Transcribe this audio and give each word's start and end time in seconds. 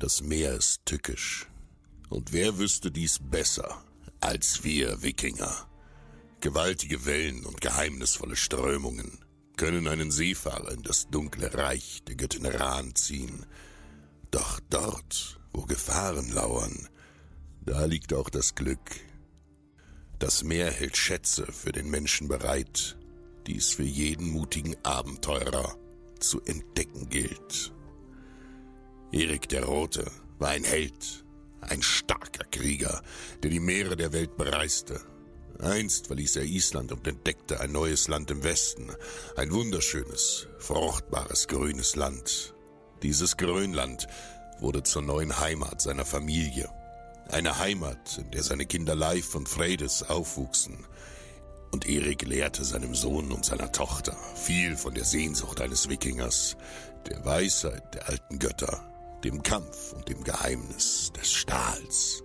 Das 0.00 0.22
Meer 0.22 0.54
ist 0.54 0.86
tückisch. 0.86 1.46
Und 2.08 2.32
wer 2.32 2.56
wüsste 2.56 2.90
dies 2.90 3.18
besser 3.18 3.84
als 4.22 4.64
wir 4.64 5.02
Wikinger? 5.02 5.68
Gewaltige 6.40 7.04
Wellen 7.04 7.44
und 7.44 7.60
geheimnisvolle 7.60 8.34
Strömungen 8.34 9.18
können 9.58 9.86
einen 9.88 10.10
Seefahrer 10.10 10.72
in 10.72 10.82
das 10.82 11.10
dunkle 11.10 11.52
Reich 11.52 12.02
der 12.08 12.14
Göttin 12.16 12.46
Ran 12.46 12.94
ziehen. 12.94 13.44
Doch 14.30 14.58
dort, 14.70 15.38
wo 15.52 15.66
Gefahren 15.66 16.32
lauern, 16.32 16.88
da 17.60 17.84
liegt 17.84 18.14
auch 18.14 18.30
das 18.30 18.54
Glück. 18.54 19.00
Das 20.18 20.42
Meer 20.42 20.70
hält 20.70 20.96
Schätze 20.96 21.52
für 21.52 21.72
den 21.72 21.90
Menschen 21.90 22.26
bereit, 22.26 22.96
die 23.46 23.58
es 23.58 23.74
für 23.74 23.82
jeden 23.82 24.30
mutigen 24.30 24.82
Abenteurer 24.82 25.76
zu 26.20 26.40
entdecken 26.44 27.10
gilt. 27.10 27.74
Erik 29.12 29.48
der 29.48 29.64
Rote 29.64 30.08
war 30.38 30.50
ein 30.50 30.62
Held, 30.62 31.24
ein 31.62 31.82
starker 31.82 32.44
Krieger, 32.44 33.02
der 33.42 33.50
die 33.50 33.58
Meere 33.58 33.96
der 33.96 34.12
Welt 34.12 34.36
bereiste. 34.36 35.00
Einst 35.58 36.06
verließ 36.06 36.36
er 36.36 36.44
Island 36.44 36.92
und 36.92 37.06
entdeckte 37.08 37.60
ein 37.60 37.72
neues 37.72 38.06
Land 38.06 38.30
im 38.30 38.44
Westen, 38.44 38.88
ein 39.36 39.50
wunderschönes, 39.50 40.46
fruchtbares, 40.58 41.48
grünes 41.48 41.96
Land. 41.96 42.54
Dieses 43.02 43.36
Grönland 43.36 44.06
wurde 44.60 44.84
zur 44.84 45.02
neuen 45.02 45.40
Heimat 45.40 45.80
seiner 45.80 46.04
Familie. 46.04 46.70
Eine 47.28 47.58
Heimat, 47.58 48.18
in 48.18 48.30
der 48.30 48.44
seine 48.44 48.64
Kinder 48.64 48.94
Leif 48.94 49.34
und 49.34 49.48
Fredes 49.48 50.08
aufwuchsen. 50.08 50.86
Und 51.72 51.88
Erik 51.88 52.22
lehrte 52.22 52.64
seinem 52.64 52.94
Sohn 52.94 53.32
und 53.32 53.44
seiner 53.44 53.72
Tochter 53.72 54.16
viel 54.36 54.76
von 54.76 54.94
der 54.94 55.04
Sehnsucht 55.04 55.60
eines 55.60 55.88
Wikingers, 55.88 56.56
der 57.08 57.24
Weisheit 57.24 57.94
der 57.94 58.08
alten 58.08 58.38
Götter 58.38 58.89
dem 59.24 59.42
Kampf 59.42 59.92
und 59.92 60.08
dem 60.08 60.24
Geheimnis 60.24 61.12
des 61.12 61.32
Stahls. 61.32 62.22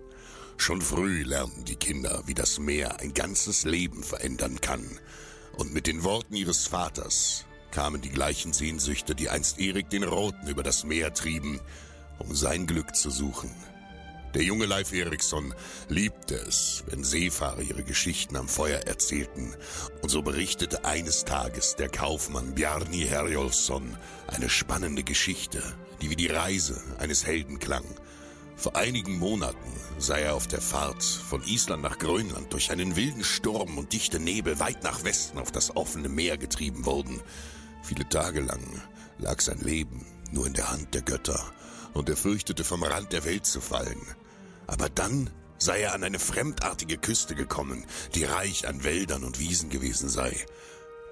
Schon 0.56 0.80
früh 0.80 1.22
lernten 1.22 1.64
die 1.64 1.76
Kinder, 1.76 2.22
wie 2.26 2.34
das 2.34 2.58
Meer 2.58 3.00
ein 3.00 3.12
ganzes 3.12 3.64
Leben 3.64 4.02
verändern 4.02 4.60
kann. 4.60 4.98
Und 5.58 5.74
mit 5.74 5.86
den 5.86 6.02
Worten 6.04 6.34
ihres 6.34 6.66
Vaters 6.66 7.44
kamen 7.70 8.00
die 8.00 8.10
gleichen 8.10 8.52
Sehnsüchte, 8.52 9.14
die 9.14 9.28
einst 9.28 9.58
Erik 9.58 9.90
den 9.90 10.04
Roten 10.04 10.48
über 10.48 10.62
das 10.62 10.84
Meer 10.84 11.12
trieben, 11.12 11.60
um 12.18 12.34
sein 12.34 12.66
Glück 12.66 12.96
zu 12.96 13.10
suchen. 13.10 13.54
Der 14.34 14.42
junge 14.42 14.66
Leif 14.66 14.92
Eriksson 14.92 15.54
liebte 15.88 16.34
es, 16.34 16.84
wenn 16.88 17.04
Seefahrer 17.04 17.62
ihre 17.62 17.84
Geschichten 17.84 18.36
am 18.36 18.48
Feuer 18.48 18.80
erzählten, 18.80 19.54
und 20.02 20.10
so 20.10 20.22
berichtete 20.22 20.84
eines 20.84 21.24
Tages 21.24 21.76
der 21.76 21.88
Kaufmann 21.88 22.54
Bjarni 22.54 23.06
Herjolfsson 23.06 23.96
eine 24.26 24.50
spannende 24.50 25.04
Geschichte 25.04 25.62
die 26.00 26.10
wie 26.10 26.16
die 26.16 26.28
Reise 26.28 26.82
eines 26.98 27.26
Helden 27.26 27.58
klang. 27.58 27.84
Vor 28.56 28.74
einigen 28.74 29.18
Monaten 29.18 29.72
sei 29.98 30.22
er 30.22 30.34
auf 30.34 30.46
der 30.46 30.62
Fahrt 30.62 31.02
von 31.02 31.42
Island 31.44 31.82
nach 31.82 31.98
Grönland 31.98 32.52
durch 32.52 32.70
einen 32.70 32.96
wilden 32.96 33.24
Sturm 33.24 33.76
und 33.76 33.92
dichte 33.92 34.18
Nebel 34.18 34.58
weit 34.60 34.82
nach 34.82 35.04
Westen 35.04 35.38
auf 35.38 35.52
das 35.52 35.76
offene 35.76 36.08
Meer 36.08 36.38
getrieben 36.38 36.86
worden. 36.86 37.20
Viele 37.82 38.08
Tage 38.08 38.40
lang 38.40 38.82
lag 39.18 39.40
sein 39.40 39.60
Leben 39.60 40.06
nur 40.32 40.46
in 40.46 40.54
der 40.54 40.70
Hand 40.70 40.94
der 40.94 41.02
Götter 41.02 41.52
und 41.92 42.08
er 42.08 42.16
fürchtete 42.16 42.64
vom 42.64 42.82
Rand 42.82 43.12
der 43.12 43.24
Welt 43.24 43.46
zu 43.46 43.60
fallen. 43.60 44.00
Aber 44.66 44.88
dann 44.88 45.30
sei 45.58 45.80
er 45.80 45.94
an 45.94 46.04
eine 46.04 46.18
fremdartige 46.18 46.98
Küste 46.98 47.34
gekommen, 47.34 47.86
die 48.14 48.24
reich 48.24 48.66
an 48.68 48.84
Wäldern 48.84 49.24
und 49.24 49.38
Wiesen 49.38 49.70
gewesen 49.70 50.08
sei. 50.08 50.34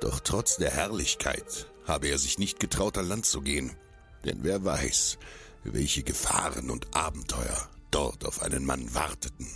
Doch 0.00 0.20
trotz 0.20 0.56
der 0.56 0.70
Herrlichkeit 0.70 1.68
habe 1.86 2.08
er 2.08 2.18
sich 2.18 2.38
nicht 2.38 2.60
getraut, 2.60 2.98
an 2.98 3.08
Land 3.08 3.27
zu 3.27 3.40
gehen. 3.40 3.77
Denn 4.25 4.39
wer 4.42 4.64
weiß, 4.64 5.19
welche 5.64 6.03
Gefahren 6.03 6.70
und 6.70 6.94
Abenteuer 6.94 7.69
dort 7.91 8.25
auf 8.25 8.42
einen 8.42 8.64
Mann 8.64 8.94
warteten. 8.94 9.47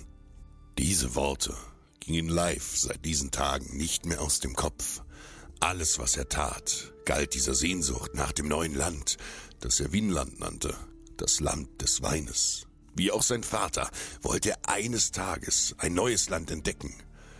Diese 0.79 1.15
Worte 1.15 1.55
gingen 2.01 2.29
live 2.29 2.77
seit 2.77 3.05
diesen 3.05 3.31
Tagen 3.31 3.77
nicht 3.77 4.07
mehr 4.07 4.21
aus 4.21 4.41
dem 4.41 4.55
Kopf. 4.55 5.03
Alles, 5.61 5.99
was 5.99 6.17
er 6.17 6.29
tat, 6.29 6.93
galt 7.05 7.35
dieser 7.35 7.55
Sehnsucht 7.55 8.15
nach 8.15 8.33
dem 8.33 8.49
neuen 8.49 8.75
Land, 8.75 9.17
das 9.61 9.81
er 9.81 9.93
Winland 9.93 10.39
nannte, 10.39 10.75
das 11.17 11.41
Land 11.41 11.83
des 11.83 12.01
Weines. 12.03 12.67
Wie 12.95 13.11
auch 13.11 13.23
sein 13.23 13.43
Vater 13.43 13.91
wollte 14.23 14.51
er 14.51 14.69
eines 14.69 15.11
Tages 15.11 15.75
ein 15.79 15.95
neues 15.95 16.29
Land 16.29 16.51
entdecken. 16.51 16.95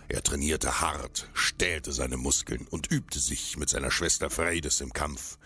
Er 0.09 0.23
trainierte 0.23 0.81
hart, 0.81 1.29
stählte 1.33 1.93
seine 1.93 2.17
Muskeln 2.17 2.67
und 2.67 2.91
übte 2.91 3.21
sich 3.21 3.57
mit 3.57 3.69
seiner 3.69 3.91
Schwester 3.91 4.31
Fredes 4.31 4.81
im 4.81 4.93
Kampf 4.93 5.39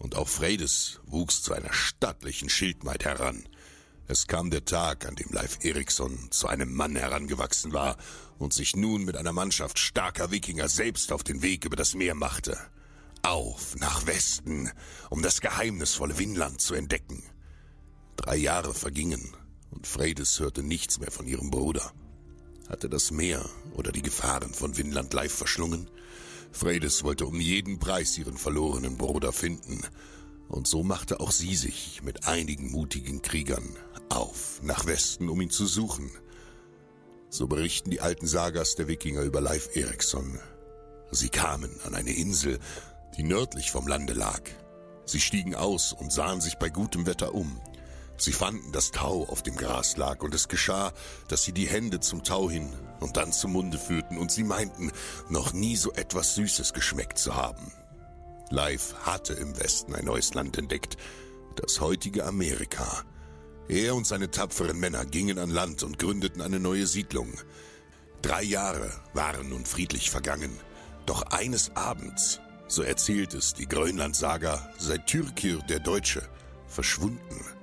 und 0.00 0.16
auch 0.16 0.28
Fredes 0.28 0.98
wuchs 1.04 1.42
zu 1.42 1.52
einer 1.52 1.72
stattlichen 1.72 2.48
Schildmaid 2.48 3.04
heran. 3.04 3.44
Es 4.08 4.26
kam 4.26 4.50
der 4.50 4.64
Tag, 4.64 5.06
an 5.06 5.14
dem 5.14 5.28
Leif 5.30 5.58
Eriksson 5.62 6.32
zu 6.32 6.48
einem 6.48 6.74
Mann 6.74 6.96
herangewachsen 6.96 7.72
war 7.72 7.96
und 8.38 8.52
sich 8.52 8.74
nun 8.74 9.04
mit 9.04 9.16
einer 9.16 9.32
Mannschaft 9.32 9.78
starker 9.78 10.32
Wikinger 10.32 10.68
selbst 10.68 11.12
auf 11.12 11.22
den 11.22 11.42
Weg 11.42 11.64
über 11.64 11.76
das 11.76 11.94
Meer 11.94 12.16
machte. 12.16 12.58
Auf 13.22 13.76
nach 13.76 14.06
Westen, 14.06 14.72
um 15.10 15.22
das 15.22 15.40
geheimnisvolle 15.40 16.18
Winland 16.18 16.60
zu 16.60 16.74
entdecken. 16.74 17.22
Drei 18.16 18.36
Jahre 18.36 18.74
vergingen 18.74 19.36
und 19.70 19.86
Fredes 19.86 20.40
hörte 20.40 20.62
nichts 20.62 20.98
mehr 20.98 21.10
von 21.10 21.26
ihrem 21.26 21.50
Bruder. 21.50 21.92
Hatte 22.68 22.88
das 22.88 23.10
Meer 23.10 23.48
oder 23.74 23.92
die 23.92 24.02
Gefahren 24.02 24.54
von 24.54 24.76
Winland 24.76 25.12
Leif 25.12 25.34
verschlungen? 25.34 25.90
Fredes 26.52 27.04
wollte 27.04 27.26
um 27.26 27.40
jeden 27.40 27.78
Preis 27.78 28.18
ihren 28.18 28.36
verlorenen 28.36 28.96
Bruder 28.96 29.32
finden, 29.32 29.80
und 30.48 30.66
so 30.66 30.82
machte 30.82 31.20
auch 31.20 31.30
sie 31.30 31.54
sich 31.54 32.02
mit 32.02 32.26
einigen 32.26 32.72
mutigen 32.72 33.22
Kriegern 33.22 33.76
auf 34.08 34.60
nach 34.62 34.84
Westen, 34.86 35.28
um 35.28 35.40
ihn 35.40 35.50
zu 35.50 35.66
suchen. 35.66 36.10
So 37.28 37.46
berichten 37.46 37.90
die 37.90 38.00
alten 38.00 38.26
Sagas 38.26 38.74
der 38.74 38.88
Wikinger 38.88 39.22
über 39.22 39.40
Leif 39.40 39.68
Eriksson. 39.74 40.40
Sie 41.12 41.28
kamen 41.28 41.70
an 41.84 41.94
eine 41.94 42.12
Insel, 42.12 42.58
die 43.16 43.22
nördlich 43.22 43.70
vom 43.70 43.86
Lande 43.86 44.12
lag. 44.12 44.42
Sie 45.04 45.20
stiegen 45.20 45.54
aus 45.54 45.92
und 45.92 46.12
sahen 46.12 46.40
sich 46.40 46.56
bei 46.56 46.68
gutem 46.68 47.06
Wetter 47.06 47.34
um. 47.34 47.60
Sie 48.20 48.32
fanden, 48.32 48.70
dass 48.70 48.90
Tau 48.90 49.24
auf 49.30 49.42
dem 49.42 49.56
Gras 49.56 49.96
lag, 49.96 50.22
und 50.22 50.34
es 50.34 50.48
geschah, 50.48 50.92
dass 51.28 51.42
sie 51.42 51.52
die 51.52 51.66
Hände 51.66 52.00
zum 52.00 52.22
Tau 52.22 52.50
hin 52.50 52.70
und 53.00 53.16
dann 53.16 53.32
zum 53.32 53.52
Munde 53.52 53.78
führten, 53.78 54.18
und 54.18 54.30
sie 54.30 54.44
meinten, 54.44 54.92
noch 55.30 55.54
nie 55.54 55.74
so 55.74 55.90
etwas 55.94 56.34
Süßes 56.34 56.74
geschmeckt 56.74 57.16
zu 57.16 57.34
haben. 57.34 57.72
Leif 58.50 58.94
hatte 59.06 59.32
im 59.32 59.58
Westen 59.58 59.94
ein 59.94 60.04
neues 60.04 60.34
Land 60.34 60.58
entdeckt, 60.58 60.98
das 61.56 61.80
heutige 61.80 62.26
Amerika. 62.26 63.04
Er 63.68 63.94
und 63.94 64.06
seine 64.06 64.30
tapferen 64.30 64.78
Männer 64.78 65.06
gingen 65.06 65.38
an 65.38 65.48
Land 65.48 65.82
und 65.82 65.98
gründeten 65.98 66.42
eine 66.42 66.60
neue 66.60 66.86
Siedlung. 66.86 67.32
Drei 68.20 68.42
Jahre 68.42 68.92
waren 69.14 69.48
nun 69.48 69.64
friedlich 69.64 70.10
vergangen, 70.10 70.58
doch 71.06 71.22
eines 71.22 71.74
Abends, 71.74 72.38
so 72.68 72.82
erzählt 72.82 73.32
es 73.32 73.54
die 73.54 73.66
Grönland-Saga, 73.66 74.74
sei 74.76 74.98
Türkir 74.98 75.60
der 75.70 75.78
Deutsche 75.78 76.22
verschwunden. 76.66 77.59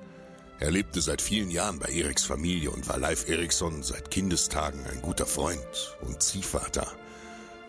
Er 0.60 0.72
lebte 0.72 1.02
seit 1.02 1.22
vielen 1.22 1.52
Jahren 1.52 1.78
bei 1.78 1.90
Eriks 1.90 2.26
Familie 2.26 2.72
und 2.72 2.90
war 2.90 2.98
Leif 2.98 3.30
Eriksson 3.30 3.84
seit 3.84 4.10
Kindestagen 4.10 4.88
ein 4.88 5.02
guter 5.04 5.28
Freund 5.28 5.96
und 6.02 6.24
Ziehvater. 6.24 6.92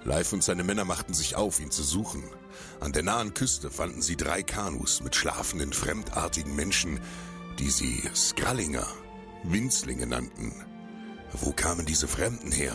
Leif 0.04 0.32
und 0.32 0.42
seine 0.42 0.64
Männer 0.64 0.86
machten 0.86 1.12
sich 1.12 1.36
auf, 1.36 1.60
ihn 1.60 1.70
zu 1.70 1.82
suchen. 1.82 2.24
An 2.80 2.92
der 2.92 3.02
nahen 3.02 3.34
Küste 3.34 3.70
fanden 3.70 4.00
sie 4.00 4.16
drei 4.16 4.42
Kanus 4.42 5.02
mit 5.02 5.14
schlafenden, 5.14 5.74
fremdartigen 5.74 6.56
Menschen, 6.56 6.98
die 7.58 7.68
sie 7.68 8.02
Skrallinger, 8.14 8.86
Winzlinge 9.44 10.06
nannten. 10.06 10.54
Wo 11.32 11.52
kamen 11.52 11.84
diese 11.84 12.08
Fremden 12.08 12.52
her? 12.52 12.74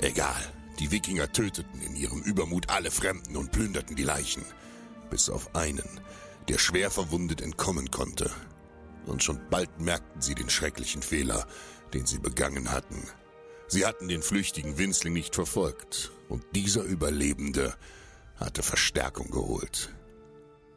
Egal, 0.00 0.42
die 0.80 0.90
Wikinger 0.90 1.30
töteten 1.30 1.80
in 1.82 1.94
ihrem 1.94 2.20
Übermut 2.22 2.70
alle 2.70 2.90
Fremden 2.90 3.36
und 3.36 3.52
plünderten 3.52 3.94
die 3.94 4.02
Leichen. 4.02 4.44
Bis 5.08 5.30
auf 5.30 5.54
einen, 5.54 6.00
der 6.48 6.58
schwer 6.58 6.90
verwundet 6.90 7.40
entkommen 7.40 7.92
konnte 7.92 8.28
und 9.06 9.22
schon 9.22 9.40
bald 9.50 9.80
merkten 9.80 10.20
sie 10.20 10.34
den 10.34 10.50
schrecklichen 10.50 11.02
Fehler, 11.02 11.46
den 11.94 12.06
sie 12.06 12.18
begangen 12.18 12.72
hatten. 12.72 13.08
Sie 13.68 13.86
hatten 13.86 14.08
den 14.08 14.22
flüchtigen 14.22 14.78
Winzling 14.78 15.12
nicht 15.12 15.34
verfolgt, 15.34 16.12
und 16.28 16.44
dieser 16.54 16.82
Überlebende 16.82 17.74
hatte 18.36 18.62
Verstärkung 18.62 19.30
geholt. 19.30 19.94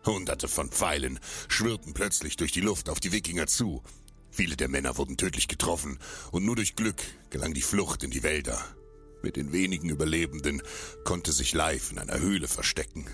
Hunderte 0.06 0.48
von 0.48 0.70
Pfeilen 0.70 1.20
schwirrten 1.48 1.94
plötzlich 1.94 2.36
durch 2.38 2.52
die 2.52 2.62
Luft 2.62 2.90
auf 2.90 3.00
die 3.00 3.12
Wikinger 3.12 3.48
zu. 3.48 3.84
Viele 4.32 4.56
der 4.56 4.70
Männer 4.70 4.98
wurden 4.98 5.18
tödlich 5.18 5.48
getroffen, 5.48 6.00
und 6.32 6.46
nur 6.46 6.56
durch 6.56 6.76
Glück 6.76 7.02
gelang 7.30 7.54
die 7.54 7.62
Flucht 7.62 8.04
in 8.04 8.12
die 8.12 8.24
Wälder. 8.24 8.64
Mit 9.22 9.36
den 9.36 9.52
wenigen 9.52 9.90
Überlebenden 9.90 10.62
konnte 11.04 11.32
sich 11.32 11.54
Leif 11.54 11.92
in 11.92 12.00
einer 12.00 12.20
Höhle 12.20 12.48
verstecken. 12.48 13.06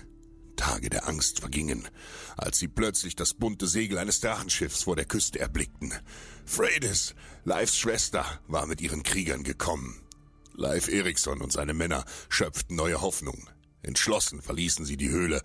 Tage 0.56 0.90
der 0.90 1.08
Angst 1.08 1.40
vergingen, 1.40 1.88
als 2.36 2.58
sie 2.58 2.68
plötzlich 2.68 3.14
das 3.14 3.34
bunte 3.34 3.66
Segel 3.66 3.98
eines 3.98 4.20
Drachenschiffs 4.20 4.84
vor 4.84 4.96
der 4.96 5.04
Küste 5.04 5.38
erblickten. 5.38 5.94
Freydis, 6.44 7.14
Leifs 7.44 7.76
Schwester, 7.76 8.24
war 8.48 8.66
mit 8.66 8.80
ihren 8.80 9.02
Kriegern 9.02 9.44
gekommen. 9.44 10.00
Leif 10.54 10.88
Eriksson 10.88 11.40
und 11.40 11.52
seine 11.52 11.74
Männer 11.74 12.04
schöpften 12.28 12.76
neue 12.76 13.00
Hoffnung. 13.00 13.48
Entschlossen 13.82 14.42
verließen 14.42 14.84
sie 14.84 14.96
die 14.96 15.10
Höhle, 15.10 15.42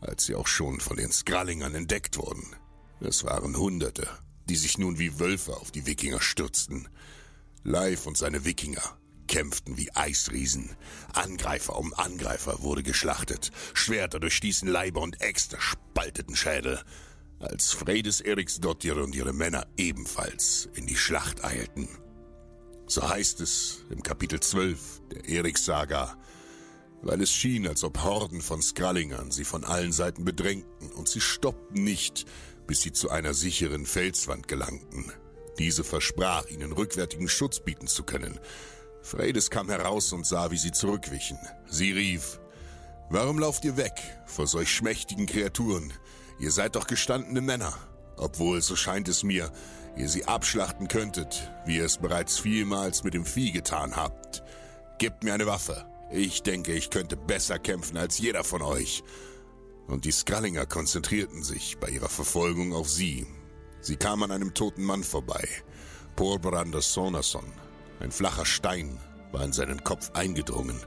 als 0.00 0.26
sie 0.26 0.34
auch 0.34 0.46
schon 0.46 0.80
von 0.80 0.96
den 0.96 1.12
Skrallingern 1.12 1.74
entdeckt 1.74 2.18
wurden. 2.18 2.56
Es 3.00 3.24
waren 3.24 3.56
Hunderte, 3.56 4.08
die 4.46 4.56
sich 4.56 4.76
nun 4.76 4.98
wie 4.98 5.18
Wölfe 5.18 5.56
auf 5.56 5.70
die 5.70 5.86
Wikinger 5.86 6.20
stürzten. 6.20 6.88
Leif 7.62 8.06
und 8.06 8.18
seine 8.18 8.44
Wikinger 8.44 8.99
kämpften 9.30 9.78
wie 9.78 9.94
Eisriesen. 9.94 10.76
Angreifer 11.14 11.78
um 11.78 11.94
Angreifer 11.94 12.62
wurde 12.62 12.82
geschlachtet. 12.82 13.52
Schwerter 13.74 14.18
durchstießen 14.18 14.68
Leiber 14.68 15.00
und 15.00 15.22
Äxte 15.22 15.56
spalteten 15.60 16.34
Schädel. 16.34 16.82
Als 17.38 17.70
Fredes 17.70 18.20
Eriksdottir 18.20 18.96
und 18.96 19.14
ihre 19.14 19.32
Männer 19.32 19.68
ebenfalls 19.76 20.68
in 20.74 20.86
die 20.86 20.96
Schlacht 20.96 21.44
eilten. 21.44 21.88
So 22.88 23.08
heißt 23.08 23.40
es 23.40 23.84
im 23.90 24.02
Kapitel 24.02 24.40
12 24.40 25.02
der 25.12 25.28
Erikssaga, 25.28 26.16
weil 27.00 27.22
es 27.22 27.30
schien, 27.30 27.68
als 27.68 27.84
ob 27.84 28.02
Horden 28.02 28.40
von 28.40 28.60
Skrallingern 28.60 29.30
sie 29.30 29.44
von 29.44 29.64
allen 29.64 29.92
Seiten 29.92 30.24
bedrängten 30.24 30.90
und 30.90 31.08
sie 31.08 31.20
stoppten 31.20 31.84
nicht, 31.84 32.26
bis 32.66 32.80
sie 32.80 32.92
zu 32.92 33.10
einer 33.10 33.32
sicheren 33.32 33.86
Felswand 33.86 34.48
gelangten. 34.48 35.12
Diese 35.60 35.84
versprach, 35.84 36.46
ihnen 36.46 36.72
rückwärtigen 36.72 37.28
Schutz 37.28 37.60
bieten 37.60 37.86
zu 37.86 38.02
können. 38.02 38.40
Fredes 39.02 39.50
kam 39.50 39.68
heraus 39.68 40.12
und 40.12 40.26
sah, 40.26 40.50
wie 40.50 40.58
sie 40.58 40.72
zurückwichen. 40.72 41.38
Sie 41.66 41.92
rief, 41.92 42.40
Warum 43.12 43.40
lauft 43.40 43.64
ihr 43.64 43.76
weg 43.76 44.00
vor 44.24 44.46
solch 44.46 44.72
schmächtigen 44.72 45.26
Kreaturen? 45.26 45.92
Ihr 46.38 46.52
seid 46.52 46.76
doch 46.76 46.86
gestandene 46.86 47.40
Männer. 47.40 47.76
Obwohl, 48.16 48.62
so 48.62 48.76
scheint 48.76 49.08
es 49.08 49.24
mir, 49.24 49.50
ihr 49.96 50.08
sie 50.08 50.26
abschlachten 50.26 50.86
könntet, 50.86 51.50
wie 51.66 51.78
ihr 51.78 51.86
es 51.86 51.96
bereits 51.96 52.38
vielmals 52.38 53.02
mit 53.02 53.14
dem 53.14 53.24
Vieh 53.24 53.50
getan 53.50 53.96
habt. 53.96 54.44
Gebt 54.98 55.24
mir 55.24 55.34
eine 55.34 55.46
Waffe. 55.46 55.86
Ich 56.12 56.44
denke, 56.44 56.72
ich 56.72 56.90
könnte 56.90 57.16
besser 57.16 57.58
kämpfen 57.58 57.96
als 57.96 58.18
jeder 58.18 58.44
von 58.44 58.62
euch. 58.62 59.02
Und 59.88 60.04
die 60.04 60.12
Skrallinger 60.12 60.66
konzentrierten 60.66 61.42
sich 61.42 61.78
bei 61.78 61.88
ihrer 61.88 62.08
Verfolgung 62.08 62.72
auf 62.72 62.88
sie. 62.88 63.26
Sie 63.80 63.96
kamen 63.96 64.22
an 64.22 64.30
einem 64.30 64.54
toten 64.54 64.84
Mann 64.84 65.02
vorbei. 65.02 65.48
Porbrander 66.14 66.80
Sonason. 66.80 67.52
Ein 68.00 68.10
flacher 68.10 68.46
Stein 68.46 68.98
war 69.30 69.44
in 69.44 69.52
seinen 69.52 69.84
Kopf 69.84 70.10
eingedrungen. 70.14 70.80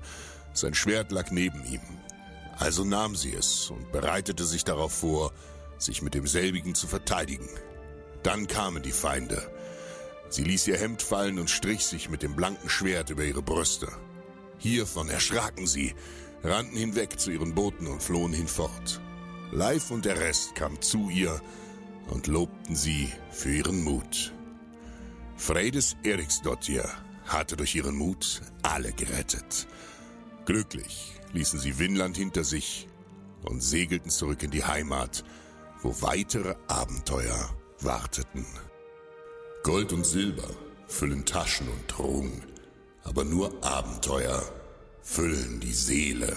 Sein 0.53 0.73
Schwert 0.73 1.11
lag 1.11 1.31
neben 1.31 1.63
ihm. 1.65 1.81
Also 2.57 2.83
nahm 2.83 3.15
sie 3.15 3.33
es 3.33 3.69
und 3.69 3.91
bereitete 3.91 4.43
sich 4.43 4.63
darauf 4.63 4.93
vor, 4.93 5.31
sich 5.77 6.01
mit 6.01 6.13
demselbigen 6.13 6.75
zu 6.75 6.87
verteidigen. 6.87 7.49
Dann 8.23 8.47
kamen 8.47 8.83
die 8.83 8.91
Feinde. 8.91 9.49
Sie 10.29 10.43
ließ 10.43 10.67
ihr 10.67 10.77
Hemd 10.77 11.01
fallen 11.01 11.39
und 11.39 11.49
strich 11.49 11.85
sich 11.85 12.09
mit 12.09 12.23
dem 12.23 12.35
blanken 12.35 12.69
Schwert 12.69 13.09
über 13.09 13.23
ihre 13.23 13.41
Brüste. 13.41 13.87
Hiervon 14.57 15.09
erschraken 15.09 15.67
sie, 15.67 15.93
rannten 16.43 16.77
hinweg 16.77 17.19
zu 17.19 17.31
ihren 17.31 17.53
Booten 17.53 17.87
und 17.87 18.01
flohen 18.01 18.33
hinfort. 18.33 19.01
Leif 19.51 19.91
und 19.91 20.05
der 20.05 20.19
Rest 20.19 20.55
kamen 20.55 20.81
zu 20.81 21.09
ihr 21.09 21.39
und 22.09 22.27
lobten 22.27 22.75
sie 22.75 23.09
für 23.31 23.53
ihren 23.53 23.83
Mut. 23.83 24.33
Fredes 25.35 25.95
Eriksdottir 26.03 26.89
hatte 27.25 27.55
durch 27.57 27.75
ihren 27.75 27.95
Mut 27.95 28.41
alle 28.61 28.93
gerettet. 28.93 29.67
Glücklich 30.45 31.13
ließen 31.33 31.59
sie 31.59 31.79
Winland 31.79 32.17
hinter 32.17 32.43
sich 32.43 32.87
und 33.43 33.61
segelten 33.61 34.09
zurück 34.09 34.43
in 34.43 34.51
die 34.51 34.63
Heimat, 34.63 35.23
wo 35.81 36.01
weitere 36.01 36.55
Abenteuer 36.67 37.49
warteten. 37.81 38.45
Gold 39.63 39.93
und 39.93 40.05
Silber 40.05 40.49
füllen 40.87 41.25
Taschen 41.25 41.67
und 41.67 41.87
Truhen 41.87 42.43
aber 43.03 43.23
nur 43.23 43.63
Abenteuer 43.63 44.41
füllen 45.01 45.59
die 45.59 45.73
Seele. 45.73 46.35